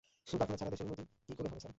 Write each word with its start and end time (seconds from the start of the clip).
কারখানা 0.27 0.57
ছাড়া 0.57 0.71
দেশের 0.71 0.85
উন্নতি 0.85 1.03
কী 1.25 1.33
করে 1.35 1.47
হবে, 1.47 1.59
স্যার? 1.59 1.69